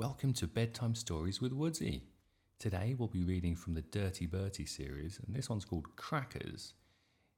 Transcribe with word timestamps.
Welcome 0.00 0.32
to 0.32 0.46
Bedtime 0.46 0.94
Stories 0.94 1.42
with 1.42 1.52
Woodsy. 1.52 2.04
Today 2.58 2.94
we'll 2.96 3.06
be 3.06 3.22
reading 3.22 3.54
from 3.54 3.74
the 3.74 3.82
Dirty 3.82 4.24
Bertie 4.24 4.64
series, 4.64 5.20
and 5.26 5.36
this 5.36 5.50
one's 5.50 5.66
called 5.66 5.94
Crackers. 5.94 6.72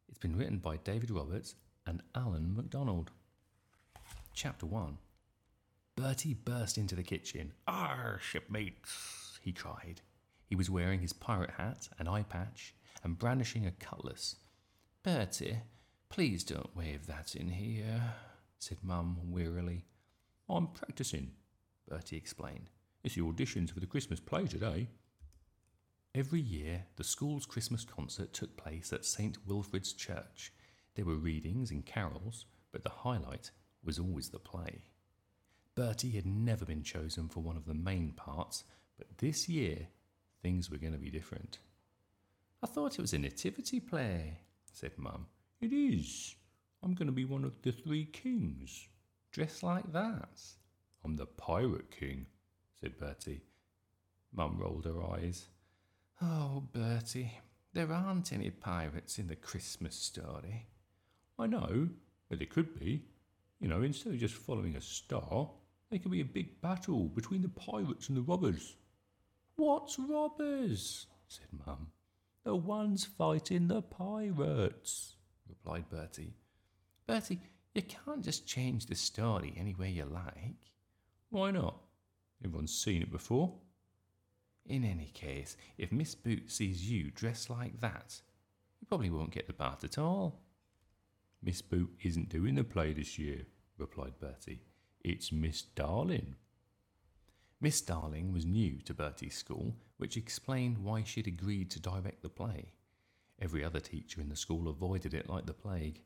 It's 0.09 0.21
been 0.21 0.37
written 0.37 0.59
by 0.59 0.77
David 0.77 1.11
Roberts 1.11 1.57
and 1.89 2.05
Alan 2.15 2.55
MacDonald. 2.55 3.11
Chapter 4.33 4.65
1 4.67 4.97
Bertie 5.97 6.35
burst 6.35 6.79
into 6.79 6.95
the 6.95 7.03
kitchen. 7.03 7.53
Arr, 7.67 8.21
shipmates, 8.23 9.41
he 9.43 9.51
cried. 9.51 10.01
He 10.47 10.55
was 10.55 10.71
wearing 10.71 11.01
his 11.01 11.13
pirate 11.13 11.51
hat 11.59 11.89
and 11.99 12.09
eye 12.09 12.23
patch 12.29 12.77
and 13.03 13.19
brandishing 13.19 13.67
a 13.67 13.73
cutlass. 13.73 14.37
Bertie, 15.03 15.59
please 16.11 16.45
don't 16.45 16.77
wave 16.77 17.09
that 17.09 17.35
in 17.35 17.49
here, 17.49 18.15
said 18.61 18.79
Mum 18.85 19.33
wearily. 19.33 19.85
I'm 20.49 20.69
practicing, 20.69 21.33
Bertie 21.89 22.17
explained. 22.17 22.71
It's 23.05 23.15
the 23.15 23.23
auditions 23.23 23.73
for 23.73 23.81
the 23.81 23.87
Christmas 23.87 24.21
play 24.21 24.47
today. 24.47 24.89
Every 26.15 26.41
year, 26.41 26.85
the 26.97 27.05
school's 27.05 27.47
Christmas 27.47 27.85
concert 27.85 28.33
took 28.33 28.57
place 28.57 28.93
at 28.93 29.05
St. 29.05 29.39
Wilfrid's 29.47 29.93
Church. 29.93 30.53
There 30.95 31.05
were 31.05 31.17
readings 31.17 31.71
and 31.71 31.87
carols, 31.87 32.45
but 32.71 32.85
the 32.85 32.91
highlight 32.91 33.51
was 33.83 33.99
always 33.99 34.29
the 34.29 34.39
play. 34.39 34.83
Bertie 35.75 36.11
had 36.11 36.27
never 36.27 36.65
been 36.65 36.83
chosen 36.83 37.29
for 37.29 37.41
one 37.41 37.57
of 37.57 37.65
the 37.65 37.75
main 37.75 38.13
parts, 38.13 38.65
but 38.99 39.19
this 39.19 39.49
year 39.49 39.89
things 40.43 40.71
were 40.71 40.77
going 40.77 40.93
to 40.93 40.99
be 40.99 41.11
different. 41.11 41.59
I 42.63 42.67
thought 42.67 42.99
it 42.99 43.03
was 43.03 43.15
a 43.15 43.19
nativity 43.19 43.81
play, 43.81 44.39
said 44.71 44.93
Mum. 44.99 45.27
It 45.61 45.73
is. 45.73 46.37
I'm 46.83 46.95
going 46.95 47.07
to 47.07 47.13
be 47.13 47.25
one 47.25 47.45
of 47.45 47.61
the 47.63 47.73
three 47.73 48.05
kings, 48.05 48.89
dressed 49.31 49.63
like 49.63 49.93
that. 49.93 50.41
I'm 51.05 51.17
the 51.17 51.27
Pirate 51.27 51.91
King, 51.91 52.27
said 52.81 52.99
Bertie. 52.99 53.43
Mum 54.33 54.57
rolled 54.59 54.85
her 54.85 55.03
eyes. 55.03 55.47
Oh, 56.21 56.63
Bertie, 56.73 57.33
there 57.73 57.93
aren't 57.93 58.33
any 58.33 58.51
pirates 58.51 59.19
in 59.19 59.27
the 59.27 59.37
Christmas 59.37 59.97
story. 59.97 60.67
I 61.39 61.47
know, 61.47 61.89
but 62.29 62.39
there 62.39 62.47
could 62.47 62.79
be. 62.79 63.03
You 63.61 63.69
know, 63.69 63.83
instead 63.83 64.13
of 64.13 64.19
just 64.19 64.35
following 64.35 64.77
a 64.77 64.81
star, 64.81 65.51
there 65.91 65.99
could 65.99 66.13
be 66.13 66.21
a 66.21 66.25
big 66.25 66.61
battle 66.61 67.05
between 67.05 67.43
the 67.43 67.49
pirates 67.49 68.09
and 68.09 68.17
the 68.17 68.23
robbers. 68.23 68.77
What's 69.57 69.99
robbers? 69.99 71.07
said 71.29 71.47
Mum. 71.67 71.89
The 72.45 72.57
ones 72.57 73.05
fighting 73.05 73.69
the 73.69 73.83
pirates, 73.83 75.17
replied 75.49 75.89
Bertie. 75.91 76.35
Bertie, 77.07 77.41
you 77.75 77.83
can't 77.83 78.23
just 78.23 78.47
change 78.47 78.87
the 78.87 78.95
story 78.95 79.55
any 79.57 79.75
way 79.75 79.91
you 79.91 80.05
like. 80.05 80.73
Why 81.33 81.51
not? 81.51 81.81
Everyone's 82.45 82.75
seen 82.75 83.01
it 83.01 83.11
before. 83.11 83.55
In 84.67 84.85
any 84.85 85.11
case, 85.15 85.57
if 85.79 85.91
Miss 85.91 86.15
Boot 86.15 86.53
sees 86.53 86.91
you 86.91 87.11
dressed 87.11 87.49
like 87.49 87.81
that, 87.81 88.21
you 88.79 88.87
probably 88.87 89.09
won't 89.09 89.31
get 89.31 89.47
the 89.47 89.55
part 89.55 89.83
at 89.83 89.97
all. 89.97 90.43
Miss 91.43 91.63
Boot 91.63 91.89
isn't 92.03 92.29
doing 92.29 92.57
the 92.57 92.65
play 92.65 92.93
this 92.93 93.19
year, 93.19 93.47
replied 93.79 94.21
Bertie. 94.21 94.61
It's 95.01 95.33
Miss 95.33 95.63
Darling. 95.63 96.35
Miss 97.63 97.81
Darling 97.81 98.31
was 98.31 98.45
new 98.45 98.83
to 98.85 98.93
Bertie's 98.93 99.35
school, 99.35 99.75
which 99.97 100.19
explained 100.19 100.77
why 100.77 101.03
she'd 101.03 101.27
agreed 101.27 101.71
to 101.71 101.81
direct 101.81 102.21
the 102.21 102.29
play. 102.29 102.73
Every 103.41 103.65
other 103.65 103.81
teacher 103.81 104.21
in 104.21 104.29
the 104.29 104.37
school 104.37 104.69
avoided 104.69 105.15
it 105.15 105.31
like 105.31 105.47
the 105.47 105.55
plague. 105.55 106.03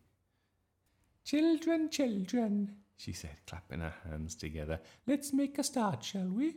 Children, 1.24 1.90
children, 1.90 2.76
she 2.96 3.12
said, 3.12 3.36
clapping 3.46 3.80
her 3.80 3.94
hands 4.08 4.34
together. 4.34 4.80
Let's 5.06 5.32
make 5.32 5.58
a 5.58 5.62
start, 5.62 6.02
shall 6.02 6.28
we? 6.28 6.56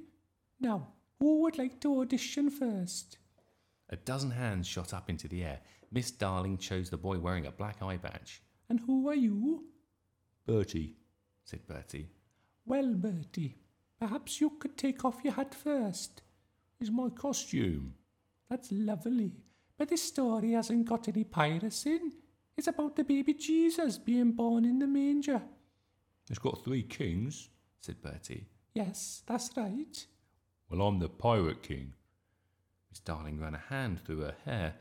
Now, 0.60 0.88
who 1.20 1.42
would 1.42 1.58
like 1.58 1.80
to 1.82 2.00
audition 2.02 2.50
first? 2.50 3.18
A 3.90 3.96
dozen 3.98 4.32
hands 4.32 4.68
shot 4.68 4.94
up 4.94 5.10
into 5.10 5.28
the 5.28 5.44
air. 5.44 5.60
Miss 5.92 6.12
Darling 6.12 6.58
chose 6.58 6.90
the 6.90 6.98
boy 6.98 7.20
wearing 7.20 7.46
a 7.46 7.52
black 7.52 7.82
eye 7.82 7.98
badge. 7.98 8.42
And 8.70 8.80
who 8.82 9.10
are 9.10 9.16
you? 9.16 9.66
Bertie, 10.46 10.96
said 11.44 11.68
Bertie. 11.68 12.10
Well, 12.66 12.94
Bertie, 12.94 13.58
perhaps 14.00 14.40
you 14.40 14.52
could 14.52 14.78
take 14.78 15.04
off 15.04 15.24
your 15.24 15.34
hat 15.34 15.56
first. 15.56 16.22
Is 16.80 16.92
my 16.92 17.10
costume? 17.10 17.96
That's 18.50 18.72
lovely. 18.72 19.34
But 19.78 19.90
this 19.90 20.04
story 20.04 20.52
hasn't 20.52 20.86
got 20.86 21.08
any 21.08 21.24
pirates 21.24 21.86
in. 21.86 22.14
It's 22.56 22.68
about 22.68 22.96
the 22.96 23.04
baby 23.04 23.34
Jesus 23.34 23.98
being 23.98 24.34
born 24.34 24.66
in 24.66 24.80
the 24.80 24.88
manger. 24.88 25.42
It's 26.30 26.40
got 26.40 26.64
three 26.64 26.84
kings, 26.84 27.50
said 27.82 28.02
Bertie. 28.02 28.46
Yes, 28.74 29.24
that's 29.26 29.50
right. 29.58 30.06
Well, 30.70 30.82
I'm 30.82 31.00
the 31.00 31.10
Pirate 31.10 31.64
King. 31.64 31.94
Miss 32.92 33.00
Darling 33.00 33.40
ran 33.40 33.56
a 33.56 33.64
hand 33.70 34.00
through 34.02 34.22
her 34.22 34.36
hair. 34.46 34.76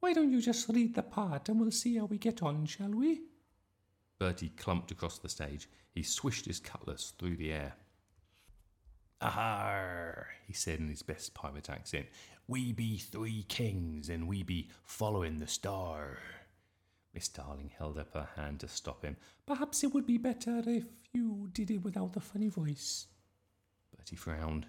Why 0.00 0.12
don't 0.12 0.32
you 0.32 0.40
just 0.40 0.68
read 0.68 0.94
the 0.94 1.02
part 1.02 1.48
and 1.48 1.60
we'll 1.60 1.70
see 1.70 1.96
how 1.96 2.04
we 2.06 2.18
get 2.18 2.42
on, 2.42 2.66
shall 2.66 2.90
we? 2.90 3.22
Bertie 4.18 4.52
clumped 4.56 4.90
across 4.92 5.18
the 5.18 5.28
stage. 5.28 5.68
He 5.94 6.02
swished 6.02 6.46
his 6.46 6.60
cutlass 6.60 7.12
through 7.18 7.36
the 7.36 7.52
air. 7.52 7.74
Aha! 9.20 10.24
he 10.46 10.52
said 10.52 10.80
in 10.80 10.88
his 10.88 11.02
best 11.02 11.34
pirate 11.34 11.70
accent. 11.70 12.06
We 12.48 12.72
be 12.72 12.98
three 12.98 13.44
kings 13.44 14.08
and 14.08 14.26
we 14.26 14.42
be 14.42 14.68
following 14.84 15.38
the 15.38 15.46
star. 15.46 16.18
Miss 17.14 17.28
Darling 17.28 17.70
held 17.76 17.98
up 17.98 18.14
her 18.14 18.28
hand 18.36 18.60
to 18.60 18.68
stop 18.68 19.04
him. 19.04 19.16
Perhaps 19.46 19.84
it 19.84 19.92
would 19.92 20.06
be 20.06 20.18
better 20.18 20.62
if 20.66 20.84
you 21.12 21.50
did 21.52 21.70
it 21.70 21.82
without 21.82 22.14
the 22.14 22.20
funny 22.20 22.48
voice. 22.48 23.06
Bertie 23.96 24.16
frowned. 24.16 24.66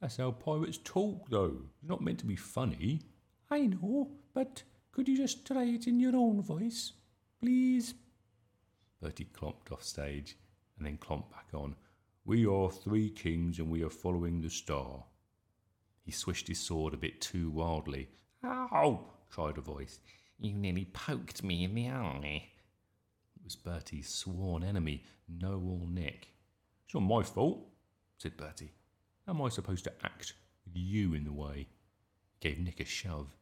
That's 0.00 0.16
how 0.16 0.30
pirates 0.30 0.78
talk, 0.82 1.28
though. 1.28 1.58
It's 1.78 1.88
not 1.88 2.00
meant 2.00 2.18
to 2.20 2.26
be 2.26 2.36
funny. 2.36 3.02
I 3.50 3.66
know, 3.66 4.10
but 4.32 4.62
could 4.92 5.08
you 5.08 5.16
just 5.16 5.46
try 5.46 5.64
it 5.64 5.86
in 5.86 6.00
your 6.00 6.16
own 6.16 6.40
voice, 6.40 6.92
please? 7.40 7.94
Bertie 9.02 9.26
clomped 9.26 9.70
off 9.70 9.82
stage 9.82 10.36
and 10.78 10.86
then 10.86 10.96
clomped 10.96 11.30
back 11.30 11.48
on. 11.52 11.76
We 12.24 12.46
are 12.46 12.70
three 12.70 13.10
kings 13.10 13.58
and 13.58 13.70
we 13.70 13.82
are 13.82 13.90
following 13.90 14.40
the 14.40 14.50
star. 14.50 15.04
He 16.04 16.12
swished 16.12 16.48
his 16.48 16.58
sword 16.58 16.94
a 16.94 16.98
bit 16.98 17.20
too 17.20 17.50
wildly. 17.50 18.08
Ow! 18.44 19.04
cried 19.28 19.58
a 19.58 19.60
voice. 19.60 20.00
You 20.40 20.54
nearly 20.54 20.86
poked 20.86 21.44
me 21.44 21.64
in 21.64 21.74
the 21.74 21.88
eye. 21.88 22.44
It 23.36 23.44
was 23.44 23.56
Bertie's 23.56 24.08
sworn 24.08 24.64
enemy, 24.64 25.04
Know-all 25.28 25.86
Nick. 25.86 26.28
It's 26.86 26.94
not 26.94 27.02
my 27.02 27.22
fault, 27.22 27.66
said 28.16 28.38
Bertie. 28.38 28.72
How 29.26 29.34
am 29.34 29.42
I 29.42 29.50
supposed 29.50 29.84
to 29.84 29.92
act 30.02 30.32
with 30.64 30.76
you 30.76 31.12
in 31.12 31.24
the 31.24 31.32
way? 31.32 31.68
He 32.40 32.48
gave 32.48 32.58
Nick 32.58 32.80
a 32.80 32.86
shove. 32.86 33.36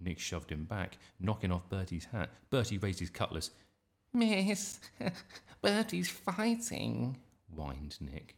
Nick 0.00 0.18
shoved 0.18 0.50
him 0.50 0.64
back, 0.64 0.98
knocking 1.20 1.52
off 1.52 1.68
Bertie's 1.68 2.06
hat. 2.06 2.30
Bertie 2.50 2.78
raised 2.78 2.98
his 2.98 3.10
cutlass. 3.10 3.50
Miss, 4.12 4.80
Bertie's 5.62 6.08
fighting, 6.08 7.16
whined 7.54 7.96
Nick. 8.00 8.34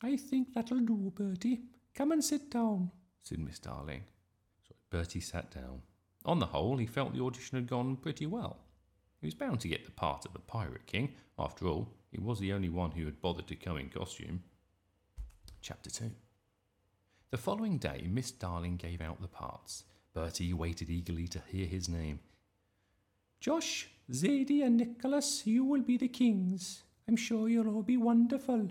I 0.00 0.16
think 0.16 0.54
that'll 0.54 0.78
do, 0.78 1.12
Bertie. 1.12 1.62
Come 1.92 2.12
and 2.12 2.22
sit 2.22 2.50
down, 2.50 2.92
said 3.22 3.40
Miss 3.40 3.58
Darling. 3.58 4.04
So 4.68 4.74
Bertie 4.90 5.20
sat 5.20 5.50
down. 5.50 5.82
On 6.26 6.40
the 6.40 6.46
whole, 6.46 6.76
he 6.76 6.86
felt 6.86 7.14
the 7.14 7.22
audition 7.22 7.56
had 7.56 7.68
gone 7.68 7.94
pretty 7.94 8.26
well. 8.26 8.58
He 9.20 9.28
was 9.28 9.34
bound 9.34 9.60
to 9.60 9.68
get 9.68 9.84
the 9.84 9.92
part 9.92 10.26
of 10.26 10.32
the 10.32 10.40
Pirate 10.40 10.86
King. 10.86 11.14
After 11.38 11.68
all, 11.68 11.88
he 12.10 12.18
was 12.18 12.40
the 12.40 12.52
only 12.52 12.68
one 12.68 12.90
who 12.90 13.04
had 13.04 13.22
bothered 13.22 13.46
to 13.46 13.54
come 13.54 13.76
in 13.76 13.88
costume. 13.88 14.42
Chapter 15.62 15.88
2 15.88 16.10
The 17.30 17.38
following 17.38 17.78
day, 17.78 18.08
Miss 18.10 18.32
Darling 18.32 18.76
gave 18.76 19.00
out 19.00 19.22
the 19.22 19.28
parts. 19.28 19.84
Bertie 20.14 20.52
waited 20.52 20.90
eagerly 20.90 21.28
to 21.28 21.40
hear 21.46 21.66
his 21.66 21.88
name. 21.88 22.18
Josh, 23.38 23.88
Zadie, 24.10 24.64
and 24.64 24.78
Nicholas, 24.78 25.46
you 25.46 25.64
will 25.64 25.82
be 25.82 25.96
the 25.96 26.08
kings. 26.08 26.82
I'm 27.06 27.16
sure 27.16 27.48
you'll 27.48 27.72
all 27.72 27.82
be 27.82 27.96
wonderful. 27.96 28.70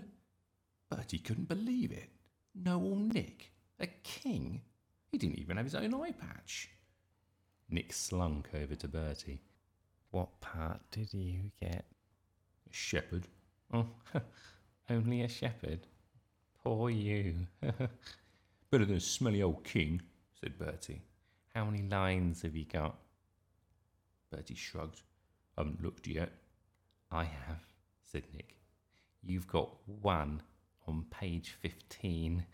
Bertie 0.90 1.18
couldn't 1.18 1.48
believe 1.48 1.90
it. 1.90 2.10
Know-all 2.54 2.96
Nick, 2.96 3.52
a 3.80 3.86
king? 3.86 4.60
He 5.10 5.16
didn't 5.16 5.38
even 5.38 5.56
have 5.56 5.66
his 5.66 5.74
own 5.74 5.94
eye 5.94 6.12
patch. 6.12 6.70
Nick 7.68 7.92
slunk 7.92 8.48
over 8.54 8.74
to 8.76 8.88
Bertie. 8.88 9.42
What 10.10 10.40
part 10.40 10.80
did 10.90 11.12
you 11.12 11.50
get? 11.60 11.84
A 12.68 12.72
shepherd. 12.72 13.26
Oh, 13.72 13.86
only 14.90 15.22
a 15.22 15.28
shepherd. 15.28 15.80
Poor 16.62 16.90
you. 16.90 17.34
Better 18.70 18.84
than 18.84 18.96
a 18.96 19.00
smelly 19.00 19.42
old 19.42 19.64
king, 19.64 20.02
said 20.40 20.58
Bertie. 20.58 21.02
How 21.54 21.64
many 21.64 21.82
lines 21.88 22.42
have 22.42 22.54
you 22.54 22.64
got? 22.64 22.96
Bertie 24.30 24.54
shrugged. 24.54 25.02
I 25.56 25.62
haven't 25.62 25.82
looked 25.82 26.06
yet. 26.06 26.30
I 27.10 27.24
have, 27.24 27.62
said 28.04 28.24
Nick. 28.34 28.56
You've 29.24 29.48
got 29.48 29.70
one 30.02 30.42
on 30.86 31.06
page 31.10 31.56
15. 31.60 32.44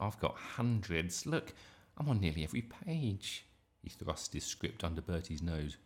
I've 0.00 0.18
got 0.20 0.36
hundreds. 0.36 1.26
Look, 1.26 1.52
I'm 1.98 2.08
on 2.08 2.20
nearly 2.20 2.44
every 2.44 2.62
page. 2.62 3.44
He 3.84 3.90
thrust 3.90 4.32
his 4.32 4.44
script 4.44 4.82
under 4.82 5.02
Bertie's 5.02 5.42
nose. 5.42 5.76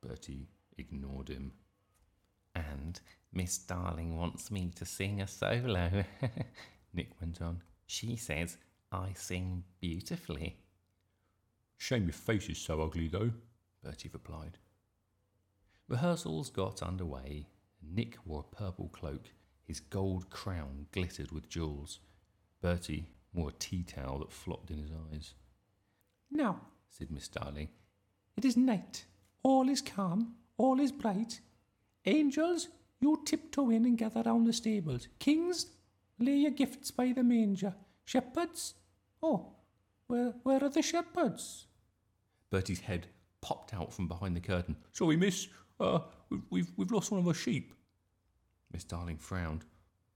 Bertie 0.00 0.48
ignored 0.78 1.28
him. 1.28 1.52
And 2.54 2.98
Miss 3.34 3.58
Darling 3.58 4.16
wants 4.16 4.50
me 4.50 4.72
to 4.76 4.86
sing 4.86 5.20
a 5.20 5.26
solo. 5.26 6.04
Nick 6.94 7.10
went 7.20 7.42
on. 7.42 7.60
She 7.86 8.16
says 8.16 8.56
I 8.90 9.12
sing 9.14 9.64
beautifully. 9.78 10.56
Shame 11.76 12.04
your 12.04 12.14
face 12.14 12.48
is 12.48 12.56
so 12.56 12.80
ugly, 12.80 13.08
though, 13.08 13.32
Bertie 13.82 14.10
replied. 14.10 14.56
Rehearsals 15.86 16.48
got 16.48 16.82
underway. 16.82 17.46
Nick 17.82 18.16
wore 18.24 18.46
a 18.50 18.56
purple 18.56 18.88
cloak. 18.88 19.28
His 19.66 19.80
gold 19.80 20.30
crown 20.30 20.86
glittered 20.92 21.30
with 21.30 21.50
jewels. 21.50 22.00
Bertie 22.62 23.10
wore 23.34 23.50
a 23.50 23.58
tea 23.58 23.82
towel 23.82 24.20
that 24.20 24.32
flopped 24.32 24.70
in 24.70 24.78
his 24.78 24.92
eyes. 25.12 25.34
Now, 26.30 26.62
said 26.96 27.10
Miss 27.10 27.26
Darling, 27.26 27.68
it 28.36 28.44
is 28.44 28.56
night. 28.56 29.04
All 29.42 29.68
is 29.68 29.82
calm. 29.82 30.34
All 30.56 30.78
is 30.78 30.92
bright. 30.92 31.40
Angels, 32.06 32.68
you 33.00 33.20
tiptoe 33.24 33.70
in 33.70 33.84
and 33.84 33.98
gather 33.98 34.22
round 34.22 34.46
the 34.46 34.52
stables. 34.52 35.08
Kings, 35.18 35.66
lay 36.20 36.36
your 36.36 36.52
gifts 36.52 36.92
by 36.92 37.12
the 37.12 37.24
manger. 37.24 37.74
Shepherds, 38.04 38.74
oh, 39.22 39.54
where, 40.06 40.34
where 40.44 40.62
are 40.62 40.68
the 40.68 40.82
shepherds? 40.82 41.66
Bertie's 42.50 42.80
head 42.80 43.08
popped 43.40 43.74
out 43.74 43.92
from 43.92 44.06
behind 44.06 44.36
the 44.36 44.40
curtain. 44.40 44.76
Sorry, 44.92 45.16
miss, 45.16 45.48
uh, 45.80 46.00
we've, 46.30 46.42
we've, 46.50 46.72
we've 46.76 46.92
lost 46.92 47.10
one 47.10 47.20
of 47.20 47.26
our 47.26 47.34
sheep. 47.34 47.74
Miss 48.72 48.84
Darling 48.84 49.18
frowned. 49.18 49.64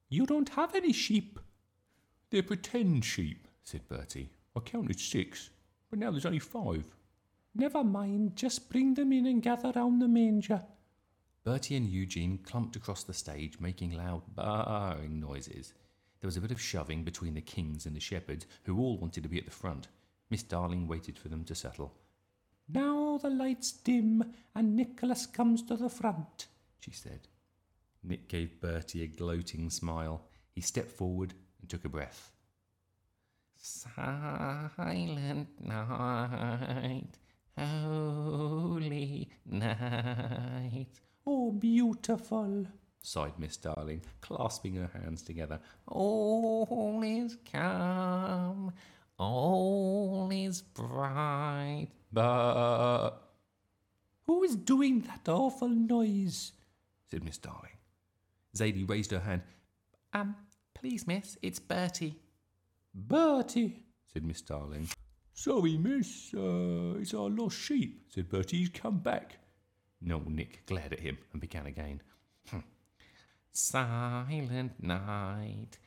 You 0.09 0.27
don't 0.27 0.49
have 0.51 0.75
any 0.75 0.93
sheep. 0.93 1.41
They're 2.31 2.43
pretend 2.43 3.05
sheep, 3.05 3.49
said 3.65 3.89
Bertie. 3.89 4.31
I 4.55 4.61
counted 4.61 5.01
six, 5.01 5.51
but 5.91 5.99
now 5.99 6.11
there's 6.11 6.27
only 6.27 6.39
five. 6.39 6.85
Never 7.55 7.83
mind, 7.83 8.37
just 8.37 8.71
bring 8.71 8.95
them 8.95 9.13
in 9.13 9.27
and 9.27 9.43
gather 9.43 9.73
round 9.75 10.01
the 10.01 10.09
manger. 10.09 10.63
Bertie 11.45 11.77
and 11.77 11.89
Eugene 11.89 12.39
clumped 12.39 12.77
across 12.77 13.05
the 13.05 13.15
stage, 13.15 13.59
making 13.59 13.97
loud 13.97 14.23
barring 14.35 15.19
noises. 15.19 15.73
There 16.21 16.29
was 16.29 16.37
a 16.37 16.41
bit 16.41 16.51
of 16.51 16.61
shoving 16.61 17.05
between 17.05 17.35
the 17.35 17.41
kings 17.41 17.87
and 17.87 17.97
the 17.97 18.01
shepherds, 18.01 18.47
who 18.65 18.79
all 18.79 18.99
wanted 18.99 19.23
to 19.23 19.29
be 19.29 19.39
at 19.39 19.45
the 19.45 19.51
front. 19.51 19.89
Miss 20.31 20.43
Darling 20.43 20.87
waited 20.87 21.19
for 21.19 21.29
them 21.29 21.45
to 21.45 21.55
settle. 21.55 21.95
Now 22.69 23.19
the 23.19 23.31
lights 23.31 23.73
dim 23.73 24.35
and 24.55 24.77
Nicholas 24.77 25.27
comes 25.27 25.63
to 25.63 25.77
the 25.77 25.89
front, 25.89 26.49
she 26.81 26.91
said. 26.91 27.29
Nick 28.03 28.29
gave 28.29 28.61
Bertie 28.61 29.03
a 29.03 29.07
gloating 29.07 29.71
smile. 29.71 30.27
He 30.55 30.61
stepped 30.61 30.91
forward 30.91 31.35
and 31.61 31.71
took 31.71 31.85
a 31.85 31.89
breath. 31.89 32.33
Silent 33.61 35.49
night, 35.61 37.19
holy 37.57 39.29
night. 39.45 41.01
Oh, 41.27 41.51
beautiful, 41.51 42.67
sighed 43.03 43.39
Miss 43.39 43.57
Darling, 43.57 44.03
clasping 44.21 44.75
her 44.77 44.91
hands 44.95 45.23
together. 45.23 45.59
All 45.89 47.03
is 47.05 47.37
calm, 47.53 48.73
all 49.19 50.31
is 50.33 50.63
bright, 50.63 51.89
but. 52.13 53.11
Who 54.27 54.45
is 54.45 54.57
doing 54.57 55.01
that 55.01 55.29
awful 55.29 55.69
noise? 55.69 56.53
said 57.11 57.25
Miss 57.25 57.39
Darling. 57.39 57.79
Zadie 58.55 58.89
raised 58.89 59.11
her 59.11 59.21
hand. 59.21 59.43
Um, 60.13 60.37
please, 60.75 61.07
miss, 61.07 61.39
it's 61.43 61.59
Bertie. 61.59 62.21
Bertie, 63.07 63.85
said 64.13 64.25
Miss 64.25 64.43
Darling. 64.43 64.89
Sorry, 65.33 65.77
miss, 65.77 66.35
uh, 66.35 66.99
it's 66.99 67.15
our 67.15 67.31
lost 67.31 67.57
sheep, 67.57 68.07
said 68.09 68.29
Bertie. 68.29 68.59
He's 68.59 68.69
come 68.71 68.99
back. 68.99 69.39
No, 70.01 70.21
Nick 70.27 70.67
glared 70.67 70.93
at 70.93 71.01
him 71.01 71.17
and 71.33 71.41
began 71.41 71.67
again. 71.67 72.03
Hmm. 72.51 72.59
Silent 73.53 74.83
night, 74.83 75.79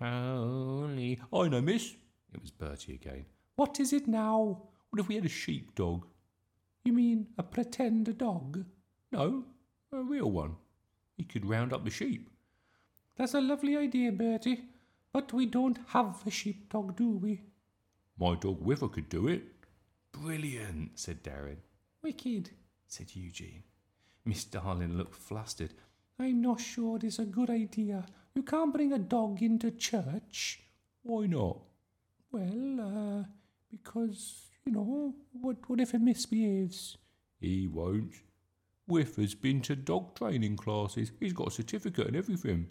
holy. 0.00 1.20
I 1.32 1.48
know, 1.48 1.60
miss. 1.60 1.94
It 2.34 2.42
was 2.42 2.50
Bertie 2.50 2.94
again. 2.94 3.26
What 3.54 3.78
is 3.78 3.92
it 3.92 4.08
now? 4.08 4.62
What 4.90 5.00
if 5.00 5.08
we 5.08 5.14
had 5.14 5.24
a 5.24 5.28
sheep 5.28 5.74
dog? 5.76 6.06
You 6.84 6.92
mean 6.92 7.28
a 7.38 7.42
pretend 7.44 8.18
dog? 8.18 8.64
No, 9.12 9.44
a 9.92 10.02
real 10.02 10.30
one. 10.30 10.56
He 11.16 11.24
could 11.24 11.46
round 11.46 11.72
up 11.72 11.84
the 11.84 11.90
sheep. 11.90 12.28
That's 13.16 13.34
a 13.34 13.40
lovely 13.40 13.76
idea, 13.76 14.10
Bertie. 14.10 14.64
But 15.16 15.32
we 15.32 15.46
don't 15.46 15.78
have 15.86 16.22
a 16.26 16.30
sheepdog, 16.30 16.94
do 16.94 17.08
we? 17.08 17.40
My 18.18 18.34
dog 18.34 18.60
Whiffer 18.60 18.88
could 18.88 19.08
do 19.08 19.28
it. 19.28 19.44
Brilliant, 20.12 20.98
said 20.98 21.24
Darren. 21.24 21.56
Wicked, 22.02 22.50
said 22.86 23.16
Eugene. 23.16 23.62
Miss 24.26 24.44
Darling 24.44 24.98
looked 24.98 25.14
flustered. 25.14 25.72
I'm 26.18 26.42
not 26.42 26.60
sure 26.60 26.98
it's 27.02 27.18
a 27.18 27.24
good 27.24 27.48
idea. 27.48 28.04
You 28.34 28.42
can't 28.42 28.74
bring 28.74 28.92
a 28.92 28.98
dog 28.98 29.40
into 29.40 29.70
church. 29.70 30.60
Why 31.02 31.24
not? 31.24 31.62
Well, 32.30 32.80
uh, 32.82 33.24
because, 33.70 34.50
you 34.66 34.72
know, 34.72 35.14
what, 35.32 35.56
what 35.66 35.80
if 35.80 35.94
it 35.94 36.02
misbehaves? 36.02 36.98
He 37.40 37.66
won't. 37.66 38.16
Whiffer's 38.86 39.34
been 39.34 39.62
to 39.62 39.76
dog 39.76 40.14
training 40.14 40.58
classes. 40.58 41.12
He's 41.18 41.32
got 41.32 41.48
a 41.48 41.52
certificate 41.52 42.06
and 42.06 42.16
everything. 42.16 42.66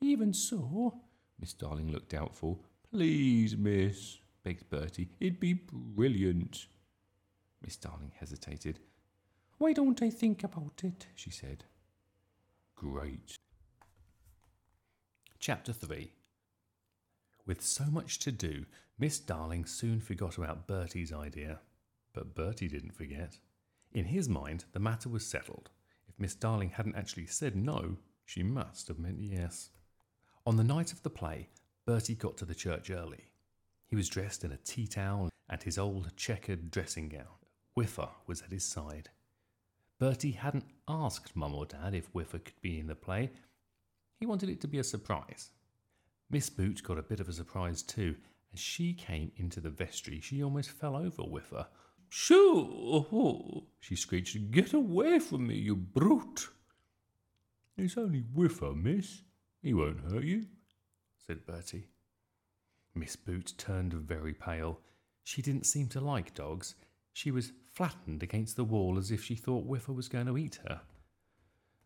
Even 0.00 0.32
so, 0.34 1.02
Miss 1.40 1.54
Darling 1.54 1.90
looked 1.90 2.10
doubtful. 2.10 2.62
Please, 2.90 3.56
miss, 3.56 4.18
begged 4.44 4.68
Bertie. 4.68 5.08
It'd 5.20 5.40
be 5.40 5.54
brilliant. 5.54 6.66
Miss 7.62 7.76
Darling 7.76 8.12
hesitated. 8.18 8.80
Why 9.56 9.72
don't 9.72 10.02
I 10.02 10.10
think 10.10 10.44
about 10.44 10.82
it? 10.84 11.06
she 11.14 11.30
said. 11.30 11.64
Great. 12.74 13.36
Chapter 15.38 15.72
3 15.72 16.12
With 17.46 17.62
so 17.62 17.84
much 17.84 18.18
to 18.20 18.32
do, 18.32 18.66
Miss 18.98 19.18
Darling 19.18 19.64
soon 19.64 20.00
forgot 20.00 20.36
about 20.36 20.66
Bertie's 20.66 21.12
idea. 21.12 21.60
But 22.12 22.34
Bertie 22.34 22.68
didn't 22.68 22.94
forget. 22.94 23.38
In 23.92 24.06
his 24.06 24.28
mind, 24.28 24.64
the 24.72 24.78
matter 24.78 25.08
was 25.08 25.26
settled. 25.26 25.70
If 26.06 26.18
Miss 26.18 26.34
Darling 26.34 26.70
hadn't 26.70 26.96
actually 26.96 27.26
said 27.26 27.56
no, 27.56 27.96
she 28.24 28.42
must 28.42 28.88
have 28.88 28.98
meant 28.98 29.20
yes. 29.20 29.70
On 30.50 30.56
the 30.56 30.64
night 30.64 30.92
of 30.92 31.00
the 31.04 31.10
play, 31.10 31.48
Bertie 31.86 32.16
got 32.16 32.36
to 32.38 32.44
the 32.44 32.56
church 32.56 32.90
early. 32.90 33.30
He 33.86 33.94
was 33.94 34.08
dressed 34.08 34.42
in 34.42 34.50
a 34.50 34.56
tea 34.56 34.88
towel 34.88 35.30
and 35.48 35.62
his 35.62 35.78
old 35.78 36.10
checkered 36.16 36.72
dressing 36.72 37.08
gown. 37.08 37.38
Whiffer 37.74 38.08
was 38.26 38.42
at 38.42 38.50
his 38.50 38.64
side. 38.64 39.10
Bertie 40.00 40.32
hadn't 40.32 40.64
asked 40.88 41.36
Mum 41.36 41.54
or 41.54 41.66
Dad 41.66 41.94
if 41.94 42.08
Whiffer 42.08 42.40
could 42.40 42.60
be 42.62 42.80
in 42.80 42.88
the 42.88 42.96
play. 42.96 43.30
He 44.18 44.26
wanted 44.26 44.48
it 44.48 44.60
to 44.62 44.66
be 44.66 44.80
a 44.80 44.82
surprise. 44.82 45.50
Miss 46.30 46.50
Boot 46.50 46.82
got 46.82 46.98
a 46.98 47.02
bit 47.02 47.20
of 47.20 47.28
a 47.28 47.32
surprise 47.32 47.80
too. 47.80 48.16
As 48.52 48.58
she 48.58 48.92
came 48.92 49.30
into 49.36 49.60
the 49.60 49.70
vestry, 49.70 50.20
she 50.20 50.42
almost 50.42 50.70
fell 50.70 50.96
over 50.96 51.22
Whiffer. 51.22 51.68
Shoo! 52.08 53.66
she 53.78 53.94
screeched. 53.94 54.50
Get 54.50 54.72
away 54.72 55.20
from 55.20 55.46
me, 55.46 55.54
you 55.54 55.76
brute! 55.76 56.48
It's 57.76 57.96
only 57.96 58.24
Whiffer, 58.34 58.72
miss. 58.74 59.22
He 59.62 59.74
won't 59.74 60.00
hurt 60.10 60.24
you, 60.24 60.46
said 61.26 61.44
Bertie. 61.46 61.88
Miss 62.94 63.14
Boot 63.16 63.52
turned 63.58 63.92
very 63.92 64.32
pale. 64.32 64.80
She 65.22 65.42
didn't 65.42 65.66
seem 65.66 65.88
to 65.88 66.00
like 66.00 66.34
dogs. 66.34 66.74
She 67.12 67.30
was 67.30 67.52
flattened 67.72 68.22
against 68.22 68.56
the 68.56 68.64
wall 68.64 68.98
as 68.98 69.10
if 69.10 69.22
she 69.22 69.34
thought 69.34 69.66
Whiffer 69.66 69.92
was 69.92 70.08
going 70.08 70.26
to 70.26 70.38
eat 70.38 70.60
her. 70.66 70.80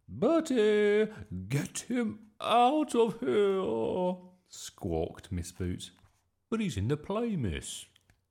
Bertie, 0.08 1.10
get 1.48 1.80
him 1.88 2.20
out 2.40 2.94
of 2.94 3.20
here, 3.20 4.16
squawked 4.48 5.32
Miss 5.32 5.50
Boot. 5.50 5.90
But 6.50 6.60
he's 6.60 6.76
in 6.76 6.88
the 6.88 6.96
play, 6.96 7.36
miss. 7.36 7.86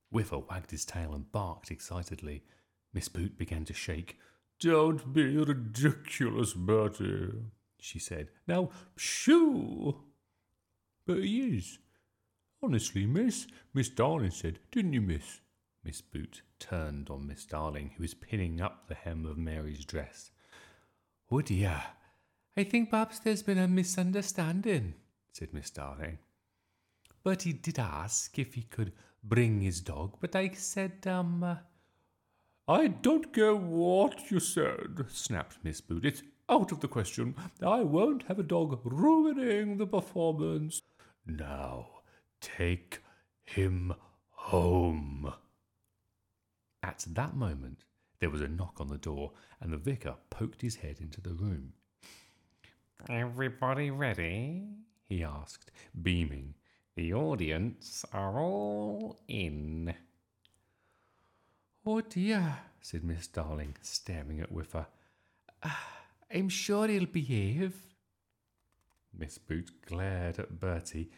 Whiffer 0.09 0.39
wagged 0.39 0.71
his 0.71 0.85
tail 0.85 1.13
and 1.13 1.31
barked 1.31 1.71
excitedly. 1.71 2.43
Miss 2.93 3.09
Boot 3.09 3.37
began 3.37 3.65
to 3.65 3.73
shake. 3.73 4.19
Don't 4.59 5.13
be 5.13 5.35
ridiculous, 5.35 6.53
Bertie, 6.53 7.33
she 7.83 7.99
said. 7.99 8.29
Now, 8.47 8.69
shoo! 8.95 10.03
But 11.05 11.17
he 11.17 11.57
is. 11.57 11.79
Honestly, 12.63 13.05
miss, 13.05 13.45
Miss 13.73 13.89
Darling 13.89 14.31
said, 14.31 14.59
didn't 14.71 14.93
you, 14.93 15.01
miss? 15.01 15.41
Miss 15.83 15.99
Boot 15.99 16.43
turned 16.59 17.09
on 17.09 17.27
Miss 17.27 17.45
Darling, 17.45 17.91
who 17.95 18.03
was 18.03 18.13
pinning 18.13 18.61
up 18.61 18.87
the 18.87 18.95
hem 18.95 19.25
of 19.25 19.37
Mary's 19.37 19.83
dress. 19.83 20.31
Oh 21.29 21.41
dear, 21.41 21.83
I 22.55 22.63
think 22.63 22.89
perhaps 22.89 23.19
there's 23.19 23.43
been 23.43 23.57
a 23.57 23.67
misunderstanding, 23.67 24.93
said 25.33 25.53
Miss 25.53 25.69
Darling. 25.69 26.19
But 27.21 27.41
he 27.41 27.51
did 27.51 27.79
ask 27.79 28.39
if 28.39 28.53
he 28.53 28.61
could 28.61 28.93
bring 29.21 29.59
his 29.59 29.81
dog, 29.81 30.17
but 30.21 30.37
I 30.37 30.51
said, 30.51 31.05
um. 31.05 31.43
Uh, 31.43 31.55
I 32.65 32.87
don't 32.87 33.33
care 33.33 33.55
what 33.55 34.31
you 34.31 34.39
said, 34.39 35.05
snapped 35.09 35.57
Miss 35.63 35.81
Boot. 35.81 36.05
It's 36.05 36.23
out 36.49 36.71
of 36.71 36.79
the 36.79 36.87
question. 36.87 37.35
I 37.61 37.81
won't 37.81 38.23
have 38.23 38.39
a 38.39 38.43
dog 38.43 38.79
ruining 38.83 39.77
the 39.77 39.87
performance. 39.87 40.81
Now, 41.25 41.87
take 42.41 43.01
him 43.43 43.93
home. 44.29 45.33
At 46.81 47.05
that 47.09 47.35
moment, 47.35 47.85
there 48.19 48.29
was 48.29 48.41
a 48.41 48.47
knock 48.47 48.75
on 48.79 48.89
the 48.89 48.97
door, 48.97 49.31
and 49.61 49.71
the 49.71 49.77
vicar 49.77 50.15
poked 50.29 50.61
his 50.61 50.75
head 50.75 50.97
into 50.99 51.21
the 51.21 51.33
room. 51.33 51.73
Everybody 53.09 53.91
ready? 53.91 54.63
he 55.05 55.23
asked, 55.23 55.71
beaming. 56.01 56.55
The 56.95 57.13
audience 57.13 58.05
are 58.13 58.39
all 58.39 59.19
in. 59.27 59.93
Oh 61.85 62.01
dear, 62.01 62.59
said 62.79 63.03
Miss 63.03 63.27
Darling, 63.27 63.75
staring 63.81 64.39
at 64.39 64.51
Whiffer. 64.51 64.85
Ah, 65.63 65.92
I'm 66.33 66.49
sure 66.49 66.87
he'll 66.87 67.05
behave. 67.05 67.75
Miss 69.15 69.37
Boot 69.37 69.69
glared 69.85 70.39
at 70.39 70.59
Bertie. 70.59 71.11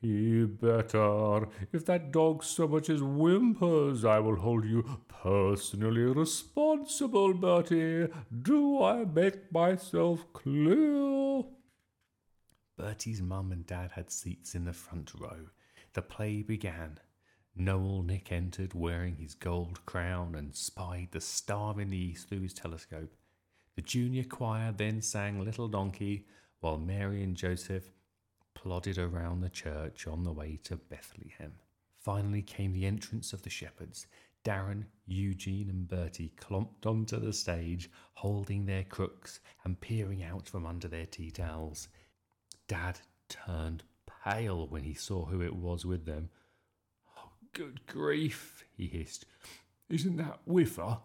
He 0.00 0.44
better. 0.44 1.48
If 1.72 1.84
that 1.86 2.12
dog 2.12 2.44
so 2.44 2.66
much 2.66 2.88
as 2.88 3.00
whimpers, 3.00 4.04
I 4.04 4.18
will 4.20 4.36
hold 4.36 4.64
you 4.64 5.00
personally 5.08 6.02
responsible, 6.02 7.34
Bertie. 7.34 8.08
Do 8.42 8.82
I 8.82 9.04
make 9.04 9.52
myself 9.52 10.32
clear? 10.32 11.44
Bertie's 12.78 13.22
mum 13.22 13.52
and 13.52 13.66
dad 13.66 13.92
had 13.92 14.10
seats 14.10 14.54
in 14.54 14.64
the 14.64 14.72
front 14.72 15.12
row. 15.18 15.48
The 15.94 16.02
play 16.02 16.42
began. 16.42 16.98
Know-all 17.54 18.02
Nick 18.02 18.30
entered 18.30 18.74
wearing 18.74 19.16
his 19.16 19.34
gold 19.34 19.84
crown 19.86 20.34
and 20.34 20.54
spied 20.54 21.08
the 21.12 21.22
star 21.22 21.80
in 21.80 21.88
the 21.88 21.96
east 21.96 22.28
through 22.28 22.42
his 22.42 22.52
telescope. 22.52 23.14
The 23.76 23.82
junior 23.82 24.24
choir 24.24 24.72
then 24.72 25.02
sang 25.02 25.44
Little 25.44 25.68
Donkey, 25.68 26.26
while 26.60 26.78
Mary 26.78 27.22
and 27.22 27.36
Joseph 27.36 27.92
plodded 28.54 28.96
around 28.96 29.40
the 29.42 29.50
church 29.50 30.06
on 30.06 30.24
the 30.24 30.32
way 30.32 30.58
to 30.64 30.76
Bethlehem. 30.76 31.52
Finally 31.94 32.42
came 32.42 32.72
the 32.72 32.86
entrance 32.86 33.34
of 33.34 33.42
the 33.42 33.50
shepherds. 33.50 34.06
Darren, 34.44 34.84
Eugene, 35.06 35.68
and 35.68 35.86
Bertie 35.86 36.32
clomped 36.36 36.86
onto 36.86 37.18
the 37.18 37.32
stage, 37.32 37.90
holding 38.14 38.64
their 38.64 38.84
crooks 38.84 39.40
and 39.64 39.80
peering 39.80 40.22
out 40.22 40.48
from 40.48 40.64
under 40.64 40.88
their 40.88 41.06
tea 41.06 41.30
towels. 41.30 41.88
Dad 42.68 43.00
turned 43.28 43.82
pale 44.24 44.66
when 44.68 44.84
he 44.84 44.94
saw 44.94 45.26
who 45.26 45.42
it 45.42 45.54
was 45.54 45.84
with 45.84 46.06
them. 46.06 46.30
Oh, 47.18 47.30
good 47.52 47.86
grief, 47.86 48.64
he 48.76 48.86
hissed. 48.86 49.26
Isn't 49.90 50.16
that 50.16 50.40
Whiffer? 50.46 50.98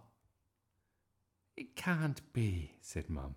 It 1.61 1.75
can't 1.75 2.19
be, 2.33 2.71
said 2.81 3.07
Mum. 3.07 3.35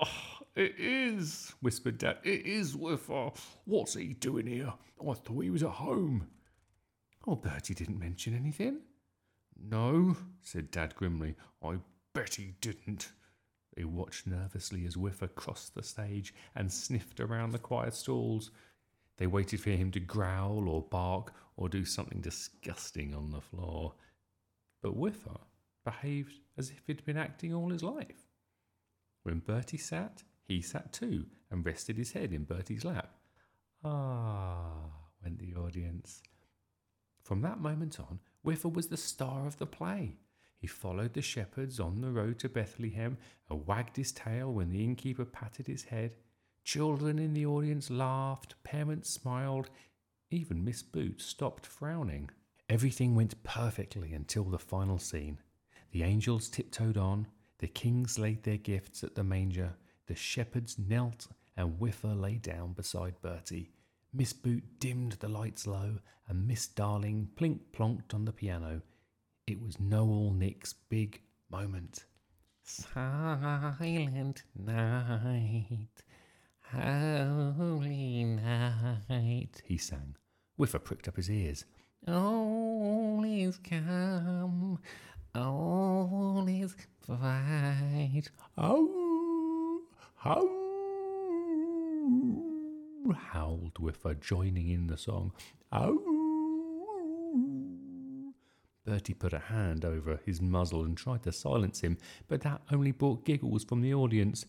Oh, 0.00 0.44
it 0.54 0.76
is, 0.78 1.52
whispered 1.60 1.98
Dad. 1.98 2.18
It 2.22 2.46
is 2.46 2.76
Whiffer. 2.76 3.32
What's 3.64 3.94
he 3.94 4.14
doing 4.14 4.46
here? 4.46 4.72
I 5.00 5.14
thought 5.14 5.40
he 5.40 5.50
was 5.50 5.64
at 5.64 5.70
home. 5.70 6.28
Oh, 7.26 7.34
Bertie 7.34 7.74
didn't 7.74 7.98
mention 7.98 8.36
anything. 8.36 8.82
No, 9.60 10.16
said 10.42 10.70
Dad 10.70 10.94
grimly. 10.94 11.34
I 11.60 11.78
bet 12.14 12.36
he 12.36 12.54
didn't. 12.60 13.10
They 13.74 13.82
watched 13.82 14.28
nervously 14.28 14.86
as 14.86 14.96
Whiffer 14.96 15.26
crossed 15.26 15.74
the 15.74 15.82
stage 15.82 16.32
and 16.54 16.72
sniffed 16.72 17.18
around 17.18 17.50
the 17.50 17.58
choir 17.58 17.90
stalls. 17.90 18.52
They 19.16 19.26
waited 19.26 19.60
for 19.60 19.70
him 19.70 19.90
to 19.90 19.98
growl 19.98 20.68
or 20.68 20.82
bark 20.82 21.34
or 21.56 21.68
do 21.68 21.84
something 21.84 22.20
disgusting 22.20 23.12
on 23.12 23.32
the 23.32 23.40
floor. 23.40 23.94
But 24.80 24.94
Whiffer 24.94 25.30
uh, 25.30 25.47
behaved 25.88 26.40
as 26.58 26.68
if 26.68 26.82
he'd 26.86 27.04
been 27.06 27.16
acting 27.16 27.54
all 27.54 27.70
his 27.70 27.82
life. 27.82 28.26
When 29.22 29.38
Bertie 29.38 29.78
sat, 29.78 30.22
he 30.46 30.60
sat 30.60 30.92
too 30.92 31.24
and 31.50 31.64
rested 31.64 31.96
his 31.96 32.12
head 32.12 32.30
in 32.30 32.44
Bertie's 32.44 32.84
lap. 32.84 33.14
Ah, 33.82 34.90
went 35.22 35.38
the 35.38 35.54
audience. 35.54 36.22
From 37.22 37.40
that 37.40 37.60
moment 37.60 37.98
on, 37.98 38.20
Whiffer 38.42 38.68
was 38.68 38.88
the 38.88 38.98
star 38.98 39.46
of 39.46 39.56
the 39.56 39.66
play. 39.66 40.18
He 40.58 40.66
followed 40.66 41.14
the 41.14 41.22
shepherds 41.22 41.80
on 41.80 42.02
the 42.02 42.10
road 42.10 42.38
to 42.40 42.50
Bethlehem 42.50 43.16
and 43.48 43.66
wagged 43.66 43.96
his 43.96 44.12
tail 44.12 44.52
when 44.52 44.70
the 44.70 44.84
innkeeper 44.84 45.24
patted 45.24 45.68
his 45.68 45.84
head. 45.84 46.16
Children 46.64 47.18
in 47.18 47.32
the 47.32 47.46
audience 47.46 47.88
laughed, 47.90 48.62
parents 48.62 49.08
smiled, 49.08 49.70
even 50.30 50.64
Miss 50.64 50.82
Boot 50.82 51.22
stopped 51.22 51.64
frowning. 51.64 52.28
Everything 52.68 53.14
went 53.14 53.42
perfectly 53.42 54.12
until 54.12 54.44
the 54.44 54.58
final 54.58 54.98
scene. 54.98 55.38
The 55.92 56.02
angels 56.02 56.48
tiptoed 56.48 56.96
on, 56.96 57.26
the 57.58 57.66
kings 57.66 58.18
laid 58.18 58.42
their 58.42 58.56
gifts 58.56 59.02
at 59.02 59.14
the 59.14 59.24
manger, 59.24 59.76
the 60.06 60.14
shepherds 60.14 60.78
knelt, 60.78 61.28
and 61.56 61.78
Whiffer 61.80 62.14
lay 62.14 62.36
down 62.36 62.72
beside 62.72 63.20
Bertie. 63.20 63.70
Miss 64.12 64.32
Boot 64.32 64.64
dimmed 64.78 65.12
the 65.12 65.28
lights 65.28 65.66
low, 65.66 65.98
and 66.28 66.46
Miss 66.46 66.66
Darling 66.66 67.30
plink 67.36 67.60
plonked 67.72 68.14
on 68.14 68.24
the 68.24 68.32
piano. 68.32 68.82
It 69.46 69.60
was 69.60 69.80
Know-all 69.80 70.32
Nick's 70.32 70.72
big 70.72 71.22
moment. 71.50 72.04
Silent 72.62 74.42
night, 74.54 76.02
holy 76.70 78.24
night, 78.24 79.62
he 79.64 79.78
sang. 79.78 80.16
Whiffer 80.56 80.78
pricked 80.78 81.08
up 81.08 81.16
his 81.16 81.30
ears. 81.30 81.64
All 82.06 83.24
is 83.24 83.58
calm, 83.58 84.78
all 85.38 86.46
is 86.48 86.76
bright. 87.06 88.30
Oh, 88.56 89.82
oh, 90.24 90.64
howled 93.12 93.78
Whiffer, 93.78 94.14
joining 94.14 94.68
in 94.68 94.86
the 94.86 94.96
song. 94.96 95.32
Oh. 95.72 96.14
Bertie 98.84 99.14
put 99.14 99.32
a 99.34 99.38
hand 99.38 99.84
over 99.84 100.18
his 100.24 100.40
muzzle 100.40 100.84
and 100.84 100.96
tried 100.96 101.22
to 101.24 101.32
silence 101.32 101.80
him, 101.82 101.98
but 102.26 102.40
that 102.40 102.62
only 102.72 102.90
brought 102.90 103.26
giggles 103.26 103.64
from 103.64 103.82
the 103.82 103.92
audience. 103.92 104.46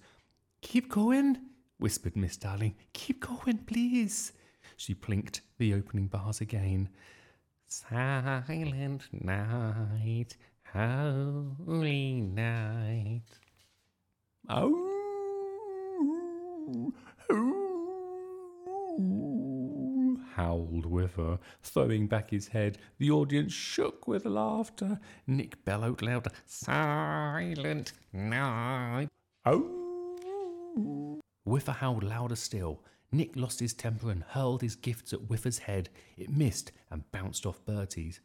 Keep 0.61 0.89
going, 0.89 1.39
whispered 1.77 2.15
Miss 2.15 2.37
Darling. 2.37 2.75
Keep 2.93 3.27
going, 3.27 3.57
please. 3.65 4.31
She 4.77 4.95
plinked 4.95 5.41
the 5.57 5.73
opening 5.73 6.07
bars 6.07 6.39
again. 6.39 6.87
Silent 7.67 9.07
night, 9.11 10.37
holy 10.73 12.21
night. 12.21 13.21
Oh, 14.49 14.85
oh 17.29 17.79
howled 20.39 20.85
Whiffer, 20.85 21.37
throwing 21.61 22.07
back 22.07 22.31
his 22.31 22.47
head. 22.47 22.77
The 22.97 23.11
audience 23.11 23.51
shook 23.51 24.07
with 24.07 24.25
laughter. 24.25 24.99
Nick 25.27 25.65
bellowed 25.65 26.01
louder, 26.01 26.31
Silent 26.45 27.91
night. 28.13 29.09
Oh! 29.45 31.19
Whiffer 31.43 31.73
howled 31.73 32.03
louder 32.03 32.37
still. 32.37 32.81
Nick 33.11 33.35
lost 33.35 33.59
his 33.59 33.73
temper 33.73 34.11
and 34.11 34.23
hurled 34.23 34.61
his 34.61 34.75
gifts 34.77 35.11
at 35.11 35.29
Whiffer's 35.29 35.59
head. 35.59 35.89
It 36.15 36.29
missed 36.29 36.71
and 36.89 37.09
bounced 37.11 37.45
off 37.45 37.65
Bertie's. 37.65 38.21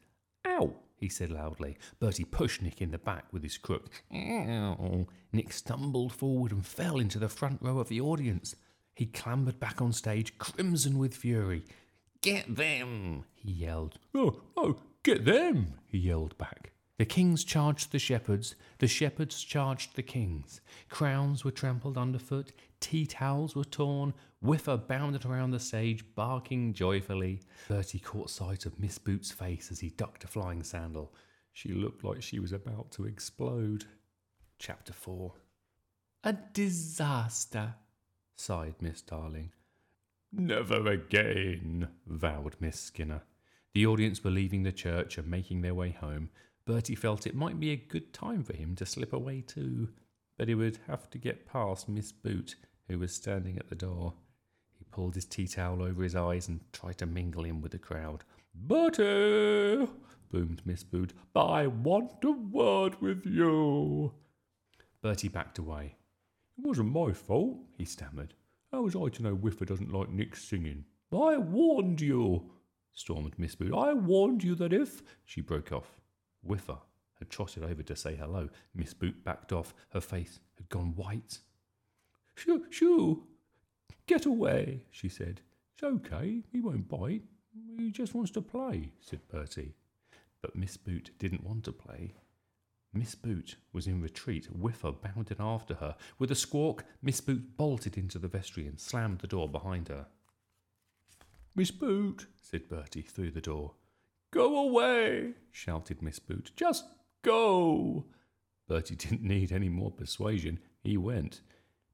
Ow! 0.46 0.72
He 1.04 1.10
said 1.10 1.30
loudly. 1.30 1.76
Bertie 2.00 2.24
pushed 2.24 2.62
Nick 2.62 2.80
in 2.80 2.90
the 2.90 2.96
back 2.96 3.26
with 3.30 3.42
his 3.42 3.58
crook. 3.58 3.90
Nick 4.10 5.52
stumbled 5.52 6.14
forward 6.14 6.50
and 6.50 6.66
fell 6.66 6.98
into 6.98 7.18
the 7.18 7.28
front 7.28 7.60
row 7.60 7.78
of 7.78 7.90
the 7.90 8.00
audience. 8.00 8.56
He 8.94 9.04
clambered 9.04 9.60
back 9.60 9.82
on 9.82 9.92
stage, 9.92 10.38
crimson 10.38 10.96
with 10.96 11.14
fury. 11.14 11.66
Get 12.22 12.56
them, 12.56 13.24
he 13.34 13.52
yelled. 13.52 13.98
Oh, 14.14 14.40
oh, 14.56 14.78
get 15.02 15.26
them, 15.26 15.74
he 15.86 15.98
yelled 15.98 16.38
back. 16.38 16.72
The 16.96 17.04
kings 17.04 17.42
charged 17.42 17.90
the 17.90 17.98
shepherds, 17.98 18.54
the 18.78 18.86
shepherds 18.86 19.42
charged 19.42 19.96
the 19.96 20.02
kings. 20.02 20.60
Crowns 20.88 21.44
were 21.44 21.50
trampled 21.50 21.98
underfoot, 21.98 22.52
tea 22.78 23.04
towels 23.04 23.56
were 23.56 23.64
torn, 23.64 24.14
Whiffer 24.40 24.76
bounded 24.76 25.24
around 25.24 25.50
the 25.50 25.58
stage, 25.58 26.04
barking 26.14 26.72
joyfully. 26.72 27.40
Bertie 27.66 27.98
caught 27.98 28.30
sight 28.30 28.64
of 28.66 28.78
Miss 28.78 28.98
Boot's 28.98 29.32
face 29.32 29.72
as 29.72 29.80
he 29.80 29.88
ducked 29.90 30.22
a 30.22 30.28
flying 30.28 30.62
sandal. 30.62 31.12
She 31.52 31.72
looked 31.72 32.04
like 32.04 32.22
she 32.22 32.38
was 32.38 32.52
about 32.52 32.92
to 32.92 33.06
explode. 33.06 33.86
Chapter 34.58 34.92
4 34.92 35.32
A 36.24 36.32
disaster, 36.52 37.74
sighed 38.36 38.74
Miss 38.80 39.00
Darling. 39.00 39.50
Never 40.30 40.86
again, 40.86 41.88
vowed 42.06 42.56
Miss 42.60 42.78
Skinner. 42.78 43.22
The 43.72 43.86
audience 43.86 44.22
were 44.22 44.30
leaving 44.30 44.62
the 44.62 44.72
church 44.72 45.18
and 45.18 45.26
making 45.26 45.62
their 45.62 45.74
way 45.74 45.90
home. 45.90 46.30
Bertie 46.66 46.94
felt 46.94 47.26
it 47.26 47.34
might 47.34 47.60
be 47.60 47.72
a 47.72 47.76
good 47.76 48.14
time 48.14 48.42
for 48.42 48.56
him 48.56 48.74
to 48.76 48.86
slip 48.86 49.12
away 49.12 49.42
too, 49.42 49.90
but 50.38 50.48
he 50.48 50.54
would 50.54 50.78
have 50.86 51.10
to 51.10 51.18
get 51.18 51.46
past 51.46 51.88
Miss 51.88 52.10
Boot, 52.10 52.56
who 52.88 52.98
was 52.98 53.14
standing 53.14 53.58
at 53.58 53.68
the 53.68 53.74
door. 53.74 54.14
He 54.78 54.84
pulled 54.90 55.14
his 55.14 55.26
tea 55.26 55.46
towel 55.46 55.82
over 55.82 56.02
his 56.02 56.16
eyes 56.16 56.48
and 56.48 56.60
tried 56.72 56.98
to 56.98 57.06
mingle 57.06 57.44
in 57.44 57.60
with 57.60 57.72
the 57.72 57.78
crowd. 57.78 58.24
Bertie, 58.54 59.86
boomed 60.30 60.62
Miss 60.64 60.82
Boot, 60.82 61.12
I 61.36 61.66
want 61.66 62.24
a 62.24 62.30
word 62.30 63.00
with 63.00 63.26
you. 63.26 64.12
Bertie 65.02 65.28
backed 65.28 65.58
away. 65.58 65.96
It 66.56 66.66
wasn't 66.66 66.92
my 66.92 67.12
fault, 67.12 67.58
he 67.76 67.84
stammered. 67.84 68.32
How 68.72 68.82
was 68.82 68.96
I 68.96 69.08
to 69.10 69.22
know 69.22 69.34
Whiffer 69.34 69.66
doesn't 69.66 69.92
like 69.92 70.08
Nick's 70.08 70.42
singing? 70.42 70.86
I 71.12 71.36
warned 71.36 72.00
you, 72.00 72.50
stormed 72.92 73.38
Miss 73.38 73.54
Boot. 73.54 73.74
I 73.74 73.92
warned 73.92 74.42
you 74.42 74.54
that 74.54 74.72
if. 74.72 75.02
She 75.24 75.42
broke 75.42 75.70
off. 75.70 76.00
Whiffer 76.44 76.78
had 77.18 77.30
trotted 77.30 77.64
over 77.64 77.82
to 77.82 77.96
say 77.96 78.16
hello. 78.16 78.48
Miss 78.74 78.94
Boot 78.94 79.24
backed 79.24 79.52
off. 79.52 79.74
Her 79.90 80.00
face 80.00 80.40
had 80.56 80.68
gone 80.68 80.94
white. 80.96 81.38
Shoo, 82.36 82.66
shoo! 82.70 83.24
Get 84.06 84.26
away, 84.26 84.84
she 84.90 85.08
said. 85.08 85.40
It's 85.74 85.82
okay, 85.82 86.42
he 86.52 86.60
won't 86.60 86.88
bite. 86.88 87.22
He 87.78 87.90
just 87.90 88.14
wants 88.14 88.30
to 88.32 88.42
play, 88.42 88.92
said 89.00 89.20
Bertie. 89.28 89.74
But 90.42 90.56
Miss 90.56 90.76
Boot 90.76 91.10
didn't 91.18 91.44
want 91.44 91.64
to 91.64 91.72
play. 91.72 92.14
Miss 92.92 93.14
Boot 93.14 93.56
was 93.72 93.86
in 93.86 94.00
retreat. 94.00 94.46
Whiffer 94.46 94.92
bounded 94.92 95.38
after 95.40 95.74
her. 95.74 95.96
With 96.18 96.30
a 96.30 96.36
squawk, 96.36 96.84
Miss 97.02 97.20
Boot 97.20 97.56
bolted 97.56 97.96
into 97.96 98.18
the 98.18 98.28
vestry 98.28 98.66
and 98.66 98.78
slammed 98.78 99.18
the 99.18 99.26
door 99.26 99.48
behind 99.48 99.88
her. 99.88 100.06
Miss 101.56 101.70
Boot, 101.70 102.26
said 102.40 102.68
Bertie 102.68 103.02
through 103.02 103.32
the 103.32 103.40
door. 103.40 103.74
Go 104.34 104.68
away, 104.68 105.34
shouted 105.52 106.02
Miss 106.02 106.18
Boot. 106.18 106.50
Just 106.56 106.86
go. 107.22 108.04
Bertie 108.66 108.96
didn't 108.96 109.22
need 109.22 109.52
any 109.52 109.68
more 109.68 109.92
persuasion. 109.92 110.58
He 110.82 110.96
went. 110.96 111.40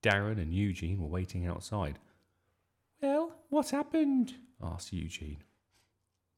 Darren 0.02 0.40
and 0.40 0.54
Eugene 0.54 1.02
were 1.02 1.06
waiting 1.06 1.47
outside. 1.47 1.99
Well, 3.02 3.37
what 3.50 3.68
happened? 3.68 4.37
asked 4.62 4.90
Eugene. 4.90 5.44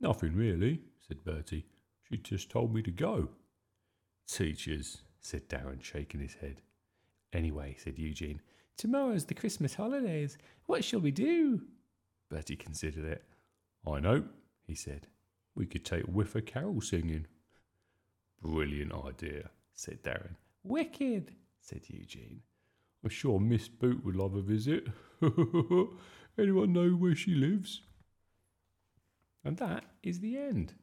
Nothing 0.01 0.35
really, 0.35 0.81
said 1.07 1.23
Bertie. 1.23 1.67
She 2.09 2.17
just 2.17 2.51
told 2.51 2.75
me 2.75 2.83
to 2.83 2.91
go. 2.91 3.29
Teachers, 4.27 5.03
said 5.21 5.49
Darren, 5.49 5.81
shaking 5.81 6.21
his 6.21 6.35
head. 6.35 6.63
Anyway, 7.33 7.77
said 7.79 7.97
Eugene, 7.97 8.41
tomorrow's 8.77 9.27
the 9.27 9.35
Christmas 9.35 9.77
holidays. 9.77 10.37
What 10.67 10.83
shall 10.83 11.01
we 11.01 11.13
do? 11.13 11.63
Bertie 12.29 12.57
considered 12.57 13.05
it. 13.05 13.23
I 13.87 14.01
know, 14.01 14.25
he 14.67 14.75
said. 14.75 15.07
We 15.55 15.67
could 15.67 15.85
take 15.85 16.05
Whiffer 16.05 16.41
carol 16.41 16.81
singing. 16.81 17.27
Brilliant 18.41 18.93
idea, 18.93 19.51
said 19.75 20.03
Darren. 20.03 20.37
Wicked, 20.65 21.35
said 21.61 21.83
Eugene. 21.89 22.41
I'm 23.05 23.11
sure 23.11 23.41
Miss 23.41 23.69
Boot 23.69 24.05
would 24.05 24.17
love 24.17 24.35
a 24.35 24.41
visit. 24.41 24.89
Anyone 26.39 26.73
know 26.73 26.91
where 26.91 27.15
she 27.15 27.35
lives? 27.35 27.83
And 29.45 29.57
that 29.59 29.85
is 30.03 30.21
the 30.21 30.39
end. 30.39 30.75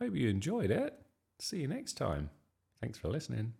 Hope 0.00 0.14
you 0.14 0.28
enjoyed 0.28 0.70
it. 0.70 0.94
See 1.38 1.60
you 1.60 1.68
next 1.68 1.94
time. 1.94 2.30
Thanks 2.80 2.98
for 2.98 3.08
listening. 3.08 3.54